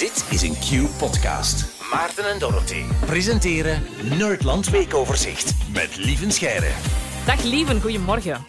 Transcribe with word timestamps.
Dit 0.00 0.26
is 0.30 0.42
een 0.42 0.54
Q-podcast. 0.54 1.82
Maarten 1.92 2.30
en 2.30 2.38
Dorothy 2.38 2.82
presenteren 3.06 3.82
Nerdland 4.18 4.70
Weekoverzicht 4.70 5.54
met 5.72 5.96
Lieven 5.96 6.32
Scheire. 6.32 6.70
Dag 7.26 7.42
Lieven, 7.42 7.80
goedemorgen. 7.80 8.44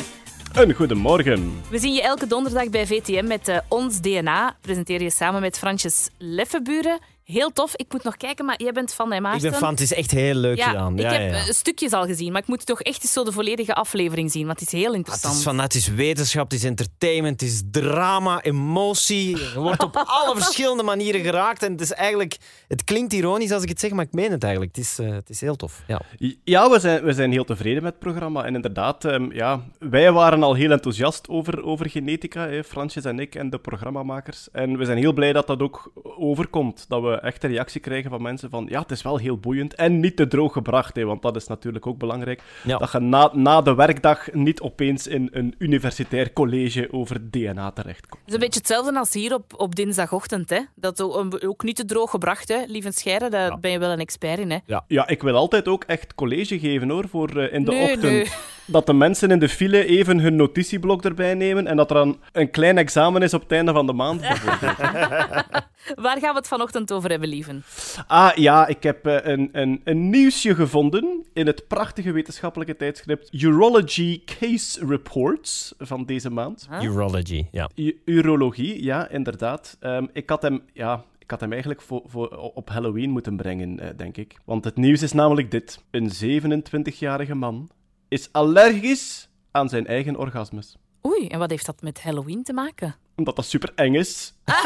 Een 0.53 0.73
goedemorgen. 0.73 1.61
We 1.69 1.79
zien 1.79 1.93
je 1.93 2.01
elke 2.01 2.27
donderdag 2.27 2.69
bij 2.69 2.87
VTM 2.87 3.27
met 3.27 3.47
eh, 3.47 3.57
Ons 3.67 4.01
DNA. 4.01 4.57
Presenteer 4.61 5.01
je 5.01 5.09
samen 5.09 5.41
met 5.41 5.57
Fransjes 5.57 6.09
Leffenburen. 6.17 6.99
Heel 7.31 7.49
tof. 7.53 7.75
Ik 7.75 7.85
moet 7.91 8.03
nog 8.03 8.17
kijken, 8.17 8.45
maar 8.45 8.61
jij 8.61 8.71
bent 8.71 8.93
van 8.93 9.13
Ik 9.13 9.21
Maarten? 9.21 9.49
ben 9.49 9.59
fan, 9.59 9.69
het 9.69 9.79
is 9.79 9.93
echt 9.93 10.11
heel 10.11 10.33
leuk 10.35 10.57
Ja, 10.57 10.67
gedaan. 10.69 10.93
ik 10.93 10.99
Ja, 11.01 11.11
heb 11.11 11.21
ja, 11.31 11.37
ja. 11.37 11.45
eh, 11.45 11.49
stukjes 11.53 11.91
al 11.91 12.05
gezien, 12.05 12.31
maar 12.31 12.41
ik 12.41 12.47
moet 12.47 12.65
toch 12.65 12.81
echt 12.81 13.01
eens 13.03 13.11
zo 13.13 13.23
de 13.23 13.31
volledige 13.31 13.73
aflevering 13.73 14.31
zien, 14.31 14.45
want 14.45 14.59
het 14.59 14.73
is 14.73 14.79
heel 14.79 14.89
Ah, 14.91 14.95
interessant. 14.95 15.33
Het 15.33 15.41
is, 15.41 15.47
van, 15.47 15.59
het 15.59 15.73
is 15.75 15.87
wetenschap, 15.87 16.43
het 16.51 16.53
is 16.59 16.63
entertainment, 16.65 17.41
het 17.41 17.49
is 17.49 17.61
drama, 17.71 18.41
emotie. 18.41 19.29
Je 19.37 19.51
wordt 19.59 19.83
op 19.83 19.95
alle 20.21 20.35
verschillende 20.35 20.83
manieren 20.83 21.21
geraakt. 21.21 21.63
En 21.63 21.71
het 21.71 21.81
is 21.81 21.91
eigenlijk... 21.93 22.37
Het 22.67 22.83
klinkt 22.83 23.13
ironisch 23.13 23.51
als 23.51 23.63
ik 23.63 23.69
het 23.69 23.79
zeg, 23.79 23.91
maar 23.91 24.05
ik 24.05 24.13
meen 24.13 24.31
het 24.31 24.43
eigenlijk. 24.43 24.75
Het 24.75 24.85
is, 24.85 24.99
eh, 24.99 25.09
het 25.11 25.29
is 25.29 25.41
heel 25.41 25.55
tof. 25.55 25.81
Ja. 25.87 26.01
Ja, 26.43 26.69
we 26.69 26.79
zijn, 26.79 27.03
we 27.03 27.13
zijn 27.13 27.31
heel 27.31 27.43
tevreden 27.43 27.83
met 27.83 27.91
het 27.91 28.01
programma. 28.01 28.43
En 28.45 28.55
inderdaad, 28.55 29.05
ehm, 29.05 29.31
ja, 29.33 29.63
wij 29.79 30.11
waren 30.11 30.43
al 30.43 30.53
heel 30.53 30.71
enthousiast 30.71 31.29
over, 31.29 31.63
over 31.63 31.89
genetica, 31.89 32.47
hè, 32.47 32.63
Fransjes 32.63 33.03
en 33.03 33.19
ik 33.19 33.35
en 33.35 33.49
de 33.49 33.59
programmamakers. 33.59 34.47
En 34.51 34.77
we 34.77 34.85
zijn 34.85 34.97
heel 34.97 35.13
blij 35.13 35.33
dat 35.33 35.47
dat 35.47 35.61
ook 35.61 35.91
overkomt. 36.17 36.85
Dat 36.87 37.01
we 37.01 37.19
echt 37.21 37.43
een 37.43 37.49
reactie 37.49 37.81
krijgen 37.81 38.09
van 38.09 38.21
mensen 38.21 38.49
van, 38.49 38.65
ja, 38.69 38.81
het 38.81 38.91
is 38.91 39.01
wel 39.01 39.17
heel 39.17 39.37
boeiend. 39.37 39.75
En 39.75 39.99
niet 39.99 40.15
te 40.15 40.27
droog 40.27 40.53
gebracht, 40.53 40.95
hè, 40.95 41.05
want 41.05 41.21
dat 41.21 41.35
is 41.35 41.47
natuurlijk 41.47 41.87
ook 41.87 41.97
belangrijk. 41.97 42.41
Ja. 42.63 42.77
Dat 42.77 42.91
je 42.91 42.99
na, 42.99 43.29
na 43.33 43.61
de 43.61 43.75
werkdag 43.75 44.31
niet 44.33 44.61
opeens 44.61 45.07
in 45.07 45.29
een 45.31 45.55
universitair 45.57 46.33
college 46.33 46.87
over 46.91 47.29
DNA 47.31 47.71
terechtkomt. 47.71 48.19
Het 48.19 48.27
is 48.27 48.33
een 48.33 48.39
beetje 48.39 48.59
hetzelfde 48.59 48.99
als 48.99 49.13
hier 49.13 49.33
op, 49.33 49.53
op 49.57 49.75
dinsdagochtend. 49.75 50.49
Hè? 50.49 50.59
Dat 50.75 51.01
ook, 51.01 51.37
ook 51.45 51.63
niet 51.63 51.75
te 51.75 51.85
droog 51.85 52.09
gebracht, 52.09 52.47
hè? 52.47 52.57
Lieven 52.67 52.93
Scheire, 52.93 53.29
daar 53.29 53.59
ben 53.59 53.71
je 53.71 53.79
wel 53.79 53.91
een 53.91 53.99
expert 53.99 54.39
in. 54.39 54.51
Hè? 54.51 54.57
Ja, 54.87 55.07
ik 55.07 55.21
wil 55.21 55.35
altijd 55.35 55.67
ook 55.67 55.83
echt 55.83 56.15
college 56.15 56.59
geven 56.59 56.89
hoor, 56.89 57.07
voor 57.07 57.29
eh, 57.37 57.53
in 57.53 57.63
de 57.65 57.71
Nee, 57.71 57.83
ochtend. 57.83 58.01
nee. 58.01 58.27
Dat 58.71 58.85
de 58.85 58.93
mensen 58.93 59.31
in 59.31 59.39
de 59.39 59.49
file 59.49 59.85
even 59.85 60.19
hun 60.19 60.35
notitieblok 60.35 61.03
erbij 61.03 61.33
nemen 61.33 61.67
en 61.67 61.77
dat 61.77 61.89
er 61.89 61.95
dan 61.95 62.19
een 62.31 62.51
klein 62.51 62.77
examen 62.77 63.21
is 63.21 63.33
op 63.33 63.41
het 63.41 63.51
einde 63.51 63.71
van 63.73 63.85
de 63.85 63.93
maand. 63.93 64.21
bijvoorbeeld. 64.21 64.77
Waar 65.95 66.19
gaan 66.19 66.31
we 66.33 66.37
het 66.37 66.47
vanochtend 66.47 66.91
over 66.91 67.09
hebben, 67.09 67.29
Lieven? 67.29 67.63
ah 68.07 68.35
ja, 68.35 68.67
ik 68.67 68.83
heb 68.83 69.05
eh, 69.05 69.31
een, 69.31 69.49
een, 69.51 69.81
een 69.83 70.09
nieuwsje 70.09 70.55
gevonden 70.55 71.25
in 71.33 71.47
het 71.47 71.67
prachtige 71.67 72.11
wetenschappelijke 72.11 72.75
tijdschrift 72.75 73.33
Urology 73.33 74.21
Case 74.25 74.85
Reports 74.87 75.73
van 75.77 76.05
deze 76.05 76.29
maand. 76.29 76.67
Urology, 76.81 77.45
ja. 77.51 77.69
U- 77.75 78.01
urologie, 78.05 78.83
ja, 78.83 79.09
inderdaad. 79.09 79.77
Ehm, 79.79 80.05
ik 80.13 80.29
had 80.29 80.41
hem, 80.41 80.61
ja, 80.73 81.03
ik 81.19 81.31
had 81.31 81.39
hem 81.39 81.51
eigenlijk 81.51 81.81
voor, 81.81 82.01
voor, 82.05 82.27
op 82.53 82.69
Halloween 82.69 83.09
moeten 83.09 83.35
brengen, 83.35 83.79
eh, 83.79 83.89
denk 83.95 84.17
ik. 84.17 84.35
Want 84.45 84.63
het 84.63 84.75
nieuws 84.77 85.01
is 85.01 85.11
namelijk 85.13 85.51
dit. 85.51 85.83
Een 85.91 86.09
27-jarige 86.09 87.35
man 87.35 87.69
is 88.11 88.29
allergisch 88.31 89.29
aan 89.51 89.69
zijn 89.69 89.87
eigen 89.87 90.15
orgasmes. 90.15 90.75
Oei, 91.07 91.27
en 91.27 91.39
wat 91.39 91.49
heeft 91.49 91.65
dat 91.65 91.81
met 91.81 92.01
Halloween 92.03 92.43
te 92.43 92.53
maken? 92.53 92.95
Omdat 93.15 93.35
dat 93.35 93.45
super 93.45 93.71
eng 93.75 93.93
is. 93.95 94.33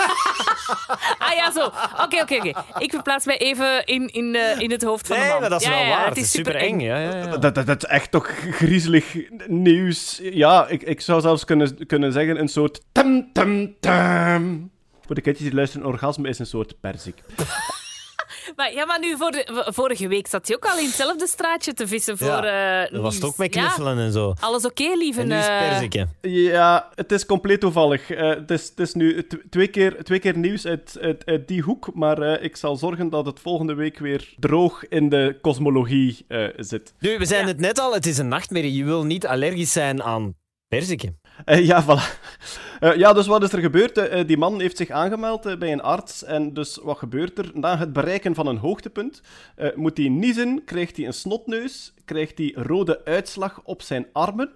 Ah 1.19 1.33
ja, 1.33 1.51
zo. 1.51 1.65
Oké, 2.03 2.21
oké, 2.21 2.35
oké. 2.35 2.51
Ik 2.77 2.91
verplaats 2.91 3.25
mij 3.25 3.37
even 3.37 3.85
in, 3.85 4.07
in, 4.07 4.35
eh, 4.35 4.59
in 4.59 4.71
het 4.71 4.83
hoofd 4.83 5.07
van 5.07 5.15
de 5.15 5.21
Nee, 5.21 5.31
man. 5.31 5.41
maar 5.41 5.49
dat 5.49 5.61
is 5.61 5.67
Ja, 5.67 5.73
wel 5.73 5.83
ja, 5.83 5.89
waar. 5.89 6.07
Het 6.07 6.17
is 6.17 6.31
super 6.31 6.55
eng. 6.55 6.79
Ja, 6.79 6.97
ja, 6.99 7.15
ja. 7.15 7.37
Dat, 7.37 7.55
dat, 7.55 7.65
dat 7.65 7.83
is 7.83 7.89
echt 7.89 8.11
toch 8.11 8.27
griezelig 8.51 9.15
nieuws. 9.47 10.19
Ja, 10.23 10.67
ik, 10.67 10.83
ik 10.83 11.01
zou 11.01 11.21
zelfs 11.21 11.45
kunnen, 11.45 11.85
kunnen 11.87 12.11
zeggen 12.13 12.39
een 12.39 12.47
soort 12.47 12.81
tam 12.91 13.29
tam 13.33 13.79
tam. 13.79 14.71
Voor 15.05 15.15
de 15.15 15.21
kindjes 15.21 15.45
die 15.47 15.55
luisteren, 15.55 15.85
een 15.85 15.91
orgasme 15.91 16.29
is 16.29 16.39
een 16.39 16.45
soort 16.45 16.79
perzik. 16.79 17.21
Maar, 18.55 18.73
ja, 18.73 18.85
maar 18.85 18.99
nu, 18.99 19.17
voor 19.17 19.31
de, 19.31 19.63
vorige 19.73 20.07
week 20.07 20.27
zat 20.27 20.47
hij 20.47 20.55
ook 20.55 20.65
al 20.65 20.77
in 20.77 20.85
hetzelfde 20.85 21.27
straatje 21.27 21.73
te 21.73 21.87
vissen 21.87 22.17
voor 22.17 22.27
eh 22.43 22.91
Dat 22.91 23.01
was 23.01 23.15
het 23.15 23.23
ook 23.23 23.37
met 23.37 23.53
Ja, 23.53 23.61
knuffelen 23.61 23.97
en 23.99 24.11
zo. 24.11 24.33
alles 24.39 24.65
oké, 24.65 24.91
lieve? 24.95 25.21
En 25.21 25.27
nu 25.27 25.35
is 25.37 25.45
het 25.45 25.51
eh, 25.61 25.67
perzikje. 25.69 26.07
Ja, 26.21 26.89
het 26.95 27.11
is 27.11 27.25
compleet 27.25 27.59
toevallig. 27.59 28.09
Eh, 28.09 28.29
het, 28.29 28.51
is, 28.51 28.69
het 28.69 28.79
is 28.79 28.93
nu 28.93 29.27
twee 29.49 29.67
keer, 29.67 30.03
twee 30.03 30.19
keer 30.19 30.37
nieuws 30.37 30.65
uit, 30.65 30.97
uit, 31.01 31.25
uit 31.25 31.47
die 31.47 31.61
hoek, 31.61 31.89
maar 31.93 32.17
eh, 32.21 32.43
ik 32.43 32.55
zal 32.55 32.75
zorgen 32.75 33.09
dat 33.09 33.25
het 33.25 33.39
volgende 33.39 33.73
week 33.73 33.99
weer 33.99 34.33
droog 34.39 34.87
in 34.87 35.09
de 35.09 35.37
kosmologie 35.41 36.25
eh, 36.27 36.47
zit. 36.57 36.93
Nu, 36.99 37.17
we 37.17 37.25
zijn 37.25 37.41
Ja. 37.41 37.47
het 37.47 37.59
net 37.59 37.79
al, 37.79 37.93
het 37.93 38.05
is 38.05 38.17
een 38.17 38.27
nachtmerrie. 38.27 38.73
Je 38.73 38.83
wil 38.83 39.03
niet 39.03 39.27
allergisch 39.27 39.71
zijn 39.71 40.03
aan 40.03 40.33
perzikje. 40.67 41.13
Eh, 41.45 41.65
ja, 41.65 41.83
voilà. 41.83 42.23
Eh, 42.79 42.95
ja, 42.95 43.13
dus 43.13 43.27
wat 43.27 43.43
is 43.43 43.51
er 43.51 43.59
gebeurd? 43.59 43.97
Eh, 43.97 44.27
die 44.27 44.37
man 44.37 44.59
heeft 44.59 44.77
zich 44.77 44.89
aangemeld 44.89 45.59
bij 45.59 45.71
een 45.71 45.81
arts. 45.81 46.23
En 46.23 46.53
dus 46.53 46.79
wat 46.83 46.97
gebeurt 46.97 47.37
er? 47.37 47.51
Na 47.53 47.77
het 47.77 47.93
bereiken 47.93 48.35
van 48.35 48.47
een 48.47 48.57
hoogtepunt 48.57 49.21
moet 49.75 49.97
hij 49.97 50.09
niezen, 50.09 50.63
krijgt 50.65 50.97
hij 50.97 51.05
een 51.05 51.13
snotneus, 51.13 51.93
krijgt 52.05 52.37
hij 52.37 52.53
rode 52.55 53.05
uitslag 53.05 53.61
op 53.63 53.81
zijn 53.81 54.07
armen. 54.11 54.49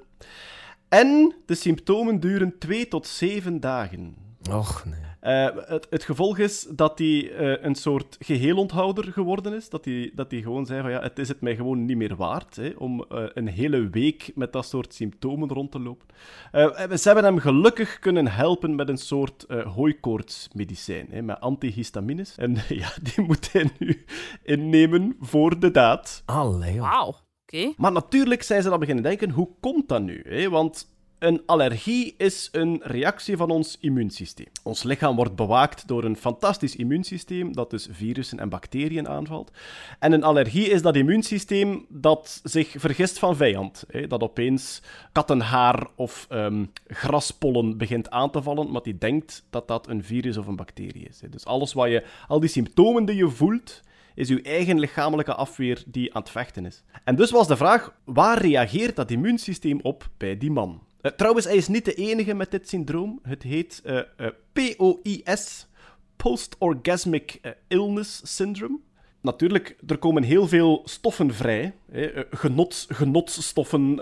En 0.90 1.36
de 1.46 1.56
symptomen 1.56 2.20
duren 2.20 2.58
2 2.58 2.88
tot 2.88 3.08
7 3.08 3.60
dagen. 3.60 4.16
Och, 4.52 4.86
nee. 4.86 5.09
Eh, 5.20 5.48
het, 5.56 5.88
het 5.90 6.04
gevolg 6.04 6.38
is 6.38 6.68
dat 6.70 7.00
hij 7.00 7.32
eh, 7.32 7.64
een 7.64 7.76
soort 7.76 8.18
geheelonthouder 8.20 9.04
geworden 9.04 9.54
is. 9.54 9.70
Dat 9.70 9.86
hij, 9.86 10.12
dat 10.16 10.32
hij 10.32 10.42
gewoon 10.42 10.66
zei 10.66 10.82
van 10.82 10.92
ja, 10.92 11.02
het 11.02 11.20
is 11.20 11.28
het 11.28 11.42
mij 11.42 11.56
gewoon 11.56 11.86
niet 11.86 11.98
meer 11.98 12.16
waard 12.16 12.56
hè, 12.56 12.70
om 12.78 13.06
eh, 13.10 13.24
een 13.34 13.48
hele 13.48 13.90
week 13.90 14.32
met 14.36 14.54
dat 14.54 14.66
soort 14.66 14.94
symptomen 14.94 15.50
rond 15.50 15.72
te 15.72 15.80
lopen. 15.80 16.08
Eh, 16.52 16.92
ze 16.92 17.02
hebben 17.04 17.24
hem 17.24 17.38
gelukkig 17.38 18.00
kunnen 18.00 18.28
helpen 18.28 18.76
met 18.76 18.90
een 18.90 18.98
soort 18.98 19.44
eh 19.44 19.76
hooikoortsmedicijn, 19.76 21.08
hè, 21.10 21.22
met 21.22 21.40
antihistamines. 21.40 22.36
En 22.38 22.58
ja, 22.84 22.92
die 23.02 23.26
moet 23.26 23.52
hij 23.52 23.70
nu 23.78 24.06
innemen 24.44 25.16
voor 25.20 25.60
de 25.60 25.72
daad. 25.72 26.24
Allee. 26.26 26.80
Wauw, 26.80 27.16
oké. 27.44 27.74
Maar 27.78 27.92
natuurlijk 27.92 28.44
zijn 28.44 28.62
ze 28.62 28.70
dan 28.70 28.80
beginnen 28.80 29.04
denken, 29.04 29.32
hoe 29.32 29.50
komt 29.60 29.88
dat 29.88 30.02
nu? 30.02 30.22
Hè? 30.28 30.50
Want 30.50 30.88
een 31.20 31.42
allergie 31.46 32.16
is 32.18 32.50
een 32.52 32.80
reactie 32.84 33.38
van 33.38 33.50
ons 33.50 33.78
immuunsysteem. 33.80 34.48
Ons 34.64 34.84
lichaam 34.84 35.16
wordt 35.16 35.36
bewaakt 35.36 35.88
door 35.88 36.04
een 36.04 36.16
fantastisch 36.16 36.76
immuunsysteem 36.76 37.54
dat 37.54 37.70
dus 37.70 37.88
virussen 37.92 38.40
en 38.40 38.50
bacteriën 38.50 39.08
aanvalt. 39.08 39.52
En 40.00 40.12
een 40.12 40.24
allergie 40.24 40.70
is 40.70 40.82
dat 40.82 40.96
immuunsysteem 40.96 41.86
dat 41.90 42.42
zich 42.44 42.76
vergist 42.78 43.20
van 43.20 43.36
vijand. 43.36 43.84
Hè? 43.88 44.08
Dat 44.08 44.22
opeens 44.22 44.82
kattenhaar 45.12 45.88
of 45.96 46.26
ehm, 46.30 46.66
graspollen 46.88 47.78
begint 47.78 48.10
aan 48.10 48.32
te 48.32 48.42
vallen, 48.42 48.66
omdat 48.66 48.84
die 48.84 48.98
denkt 48.98 49.46
dat 49.50 49.68
dat 49.68 49.88
een 49.88 50.04
virus 50.04 50.38
of 50.38 50.48
een 50.48 50.56
bacterie 50.56 51.08
is. 51.10 51.22
Hè? 51.22 51.30
Dus 51.30 51.46
alles 51.46 51.74
wat 51.74 51.90
je, 51.90 52.04
al 52.28 52.40
die 52.40 52.50
symptomen 52.50 53.06
die 53.06 53.16
je 53.16 53.30
voelt, 53.30 53.82
is 54.16 54.30
uw 54.30 54.42
eigen 54.42 54.80
lichamelijke 54.80 55.34
afweer 55.34 55.84
die 55.86 56.14
aan 56.14 56.22
het 56.22 56.32
vechten 56.32 56.66
is. 56.66 56.84
En 57.04 57.16
dus 57.16 57.32
was 57.32 57.48
de 57.48 57.58
vraag, 57.58 57.94
waar 58.04 58.42
reageert 58.42 58.96
dat 58.96 59.12
immuunsysteem 59.12 59.80
op 59.82 60.10
bij 60.18 60.38
die 60.38 60.52
man? 60.52 60.88
Eh, 61.02 61.12
trouwens, 61.12 61.46
hij 61.46 61.56
is 61.56 61.68
niet 61.68 61.86
de 61.86 61.94
enige 61.94 62.34
met 62.34 62.52
dit 62.52 62.70
syndroom. 62.70 63.20
Het 63.24 63.44
heet 63.44 63.82
eh, 63.84 63.98
eh, 63.98 64.28
POIS, 64.54 65.68
Post-Orgasmic 66.16 67.40
Illness 67.68 68.36
Syndrome. 68.36 68.80
Natuurlijk, 69.22 69.78
er 69.88 69.98
komen 69.98 70.24
heel 70.24 70.48
veel 70.48 70.82
stoffen 70.86 71.34
vrij. 71.34 71.76
Hè, 71.92 72.24
genot, 72.32 72.86
genotsstoffen, 72.90 74.00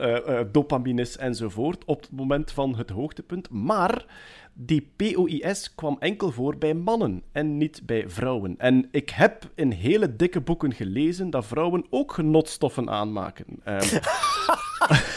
dopamines 0.52 1.18
enzovoort, 1.18 1.86
op 1.86 2.02
het 2.02 2.12
moment 2.12 2.52
van 2.52 2.76
het 2.76 2.90
hoogtepunt. 2.90 3.50
Maar 3.50 4.06
die 4.54 4.92
POIS 4.96 5.76
kwam 5.76 5.98
enkel 6.00 6.32
voor 6.32 6.58
bij 6.58 6.74
mannen 6.74 7.24
en 7.32 7.58
niet 7.58 7.82
bij 7.86 8.10
vrouwen. 8.10 8.56
En 8.58 8.88
ik 8.92 9.10
heb 9.10 9.50
in 9.56 9.72
hele 9.72 10.16
dikke 10.16 10.42
boeken 10.42 10.74
gelezen 10.74 11.30
dat 11.30 11.46
vrouwen 11.46 11.86
ook 11.90 12.12
genotstoffen 12.12 12.90
aanmaken. 12.90 13.46
Ehm, 13.64 13.98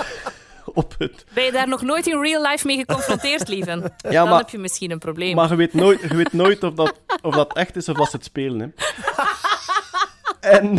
op 0.74 0.94
het... 0.98 1.24
Ben 1.34 1.44
je 1.44 1.52
daar 1.52 1.68
nog 1.68 1.82
nooit 1.82 2.06
in 2.06 2.20
real 2.20 2.42
life 2.42 2.66
mee 2.66 2.76
geconfronteerd, 2.76 3.48
lieven? 3.48 3.82
Ja, 3.98 4.10
Dan 4.20 4.28
maar- 4.28 4.38
heb 4.38 4.48
je 4.50 4.58
misschien 4.58 4.90
een 4.90 4.98
probleem. 4.98 5.34
Maar 5.34 5.48
je 5.48 5.56
weet 5.56 5.74
nooit, 5.74 6.00
je 6.00 6.16
weet 6.16 6.32
nooit 6.32 6.62
of, 6.62 6.74
dat, 6.74 6.94
of 7.22 7.34
dat 7.34 7.56
echt 7.56 7.76
is 7.76 7.88
of 7.88 7.96
dat 7.96 8.10
ze 8.10 8.16
het 8.16 8.24
spelen. 8.24 8.60
Hè. 8.60 8.66
En 10.40 10.78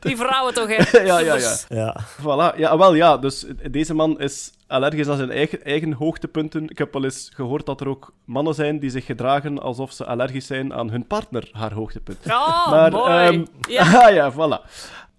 Die 0.00 0.16
vrouwen 0.16 0.54
toch, 0.54 0.68
hè? 0.76 1.00
ja, 1.06 1.18
ja, 1.18 1.34
ja. 1.34 1.56
Ja. 1.68 1.96
Voilà, 2.20 2.56
ja, 2.56 2.78
wel 2.78 2.94
ja. 2.94 3.16
Dus 3.16 3.46
deze 3.70 3.94
man 3.94 4.20
is 4.20 4.52
allergisch 4.66 5.08
aan 5.08 5.16
zijn 5.16 5.30
eigen, 5.30 5.64
eigen 5.64 5.92
hoogtepunten. 5.92 6.64
Ik 6.68 6.78
heb 6.78 6.92
wel 6.92 7.04
eens 7.04 7.30
gehoord 7.34 7.66
dat 7.66 7.80
er 7.80 7.88
ook 7.88 8.12
mannen 8.24 8.54
zijn 8.54 8.78
die 8.78 8.90
zich 8.90 9.04
gedragen 9.04 9.58
alsof 9.62 9.92
ze 9.92 10.04
allergisch 10.04 10.46
zijn 10.46 10.74
aan 10.74 10.90
hun 10.90 11.06
partner, 11.06 11.48
haar 11.52 11.72
hoogtepunt. 11.72 12.18
Oh, 12.26 12.90
mooi. 12.90 13.12
ehm, 13.26 13.44
ja. 13.68 13.82
ah, 14.06 14.14
ja, 14.14 14.32
voilà. 14.32 14.70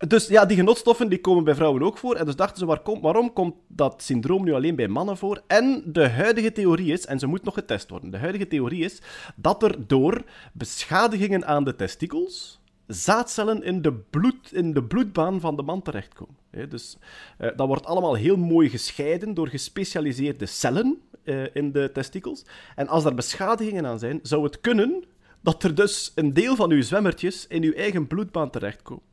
Dus 0.07 0.27
ja, 0.27 0.45
die 0.45 0.57
genotstoffen 0.57 1.09
die 1.09 1.21
komen 1.21 1.43
bij 1.43 1.55
vrouwen 1.55 1.83
ook 1.83 1.97
voor. 1.97 2.15
En 2.15 2.25
dus 2.25 2.35
dachten 2.35 2.57
ze, 2.57 2.65
waar 2.65 2.81
waarom 3.01 3.33
komt 3.33 3.55
dat 3.67 4.03
syndroom 4.03 4.43
nu 4.43 4.53
alleen 4.53 4.75
bij 4.75 4.87
mannen 4.87 5.17
voor? 5.17 5.41
En 5.47 5.83
de 5.85 6.09
huidige 6.09 6.51
theorie 6.51 6.91
is, 6.91 7.05
en 7.05 7.19
ze 7.19 7.27
moet 7.27 7.43
nog 7.43 7.53
getest 7.53 7.89
worden, 7.89 8.11
de 8.11 8.17
huidige 8.17 8.47
theorie 8.47 8.83
is 8.83 9.01
dat 9.35 9.63
er 9.63 9.87
door 9.87 10.23
beschadigingen 10.53 11.45
aan 11.45 11.63
de 11.63 11.75
testikels 11.75 12.59
zaadcellen 12.87 13.63
in 13.63 13.81
de, 13.81 13.93
bloed, 13.93 14.53
in 14.53 14.73
de 14.73 14.83
bloedbaan 14.83 15.39
van 15.39 15.55
de 15.55 15.61
man 15.61 15.81
terechtkomen. 15.81 16.35
Dus 16.69 16.97
eh, 17.37 17.49
dat 17.55 17.67
wordt 17.67 17.85
allemaal 17.85 18.15
heel 18.15 18.37
mooi 18.37 18.69
gescheiden 18.69 19.33
door 19.33 19.47
gespecialiseerde 19.47 20.45
cellen 20.45 21.01
eh, 21.23 21.55
in 21.55 21.71
de 21.71 21.89
testikels. 21.93 22.45
En 22.75 22.87
als 22.87 23.05
er 23.05 23.15
beschadigingen 23.15 23.85
aan 23.85 23.99
zijn, 23.99 24.19
zou 24.23 24.43
het 24.43 24.61
kunnen 24.61 25.03
dat 25.41 25.63
er 25.63 25.75
dus 25.75 26.11
een 26.15 26.33
deel 26.33 26.55
van 26.55 26.71
uw 26.71 26.81
zwemmertjes 26.81 27.47
in 27.47 27.63
uw 27.63 27.73
eigen 27.73 28.07
bloedbaan 28.07 28.49
terechtkomen. 28.49 29.03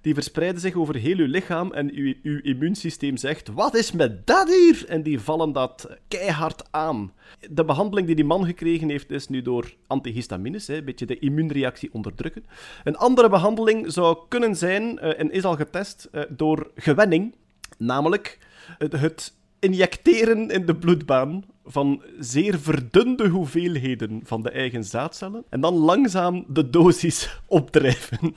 Die 0.00 0.14
verspreiden 0.14 0.60
zich 0.60 0.74
over 0.74 0.94
heel 0.94 1.16
uw 1.16 1.26
lichaam 1.26 1.72
en 1.72 1.92
uw, 1.94 2.40
immuunsysteem 2.42 3.16
zegt: 3.16 3.48
Wat 3.48 3.74
is 3.74 3.92
met 3.92 4.26
dat 4.26 4.48
hier? 4.48 4.84
En 4.88 5.02
die 5.02 5.20
vallen 5.20 5.52
dat 5.52 5.88
keihard 6.08 6.62
aan. 6.70 7.12
De 7.50 7.64
behandeling 7.64 8.06
die 8.06 8.16
die 8.16 8.24
man 8.24 8.44
gekregen 8.44 8.88
heeft, 8.88 9.10
is 9.10 9.28
nu 9.28 9.42
door 9.42 9.74
antihistamines, 9.86 10.68
een 10.68 10.84
beetje 10.84 11.06
de 11.06 11.18
immuunreactie 11.18 11.92
onderdrukken. 11.92 12.44
Een 12.84 12.96
andere 12.96 13.28
behandeling 13.28 13.92
zou 13.92 14.18
kunnen 14.28 14.56
zijn, 14.56 14.82
uh, 14.82 15.20
en 15.20 15.30
is 15.30 15.44
al 15.44 15.56
getest, 15.56 16.08
uh, 16.12 16.22
door 16.28 16.70
gewenning, 16.74 17.34
namelijk 17.78 18.38
het 18.78 19.34
injecteren 19.58 20.50
in 20.50 20.66
de 20.66 20.74
bloedbaan 20.74 21.44
van 21.64 22.02
zeer 22.18 22.58
verdunde 22.58 23.28
hoeveelheden 23.28 24.20
van 24.24 24.42
de 24.42 24.50
eigen 24.50 24.84
zaadcellen 24.84 25.44
en 25.48 25.60
dan 25.60 25.74
langzaam 25.74 26.44
de 26.48 26.70
dosis 26.70 27.38
opdrijven. 27.46 28.34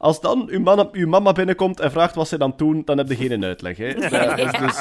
Als 0.00 0.20
dan 0.20 0.48
uw, 0.50 0.60
man, 0.60 0.88
uw 0.92 1.08
mama 1.08 1.32
binnenkomt 1.32 1.80
en 1.80 1.90
vraagt 1.90 2.14
wat 2.14 2.28
ze 2.28 2.38
dan 2.38 2.52
doen, 2.56 2.82
dan 2.84 2.98
heb 2.98 3.08
je 3.08 3.16
geen 3.16 3.44
uitleg. 3.44 3.76
Hè. 3.76 3.94
Dat 3.94 4.38
is 4.38 4.52
dus... 4.58 4.76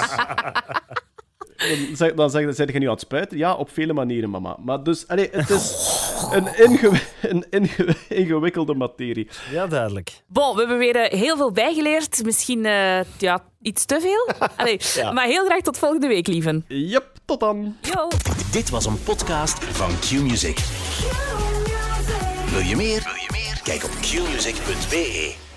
Dan 1.59 1.95
zeg, 1.95 2.13
dan 2.13 2.29
zeg, 2.29 2.55
zeg 2.55 2.71
je 2.71 2.79
nu 2.79 2.85
aan 2.85 2.91
het 2.91 3.01
spuiten? 3.01 3.37
Ja, 3.37 3.53
op 3.53 3.69
vele 3.69 3.93
manieren, 3.93 4.29
mama. 4.29 4.57
Maar 4.59 4.83
dus, 4.83 5.07
allee, 5.07 5.29
het 5.31 5.49
is 5.49 5.89
een, 6.31 6.47
ingew 6.57 6.93
een 7.21 7.45
ingew 7.49 7.89
ingewikkelde 8.09 8.73
materie. 8.73 9.27
Ja, 9.51 9.67
duidelijk. 9.67 10.21
Bon, 10.27 10.53
we 10.53 10.59
hebben 10.59 10.77
weer 10.77 10.95
uh, 10.95 11.19
heel 11.19 11.37
veel 11.37 11.51
bijgeleerd. 11.51 12.23
Misschien 12.23 12.65
uh, 12.65 12.99
ja, 13.17 13.43
iets 13.61 13.85
te 13.85 13.99
veel. 14.01 14.49
Allee, 14.55 14.79
ja. 14.93 15.11
Maar 15.11 15.25
heel 15.25 15.45
graag 15.45 15.61
tot 15.61 15.77
volgende 15.77 16.07
week, 16.07 16.27
lieven. 16.27 16.65
Yep, 16.67 17.05
tot 17.25 17.39
dan. 17.39 17.75
Yo. 17.81 18.07
Dit 18.51 18.69
was 18.69 18.85
een 18.85 19.03
podcast 19.03 19.63
van 19.63 19.89
Q-Music. 19.99 20.59
Wil 22.51 22.59
je 22.59 22.75
meer? 22.75 23.03
Wil 23.03 23.13
je 23.15 23.27
meer? 23.28 23.28
Kijk 23.69 23.83
op 23.83 23.91
qmusic.be. 24.01 25.48